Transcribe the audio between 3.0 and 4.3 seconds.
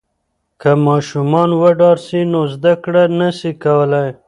نسي کولای.